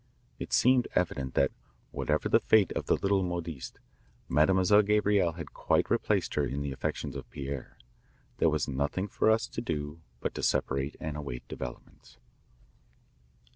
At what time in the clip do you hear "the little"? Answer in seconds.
2.87-3.21